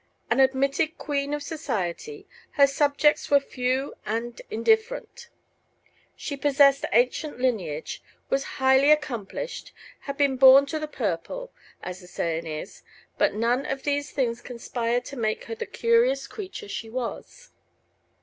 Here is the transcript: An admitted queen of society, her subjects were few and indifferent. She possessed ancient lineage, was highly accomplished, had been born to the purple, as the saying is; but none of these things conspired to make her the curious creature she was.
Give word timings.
An 0.31 0.39
admitted 0.39 0.97
queen 0.97 1.31
of 1.31 1.43
society, 1.43 2.27
her 2.53 2.65
subjects 2.65 3.29
were 3.29 3.39
few 3.39 3.93
and 4.03 4.41
indifferent. 4.49 5.29
She 6.15 6.35
possessed 6.35 6.85
ancient 6.91 7.37
lineage, 7.37 8.01
was 8.27 8.43
highly 8.57 8.89
accomplished, 8.89 9.73
had 9.99 10.17
been 10.17 10.37
born 10.37 10.65
to 10.65 10.79
the 10.79 10.87
purple, 10.87 11.51
as 11.83 11.99
the 11.99 12.07
saying 12.07 12.47
is; 12.47 12.81
but 13.19 13.35
none 13.35 13.63
of 13.67 13.83
these 13.83 14.09
things 14.09 14.41
conspired 14.41 15.05
to 15.05 15.17
make 15.17 15.43
her 15.43 15.53
the 15.53 15.67
curious 15.67 16.25
creature 16.25 16.67
she 16.67 16.89
was. 16.89 17.51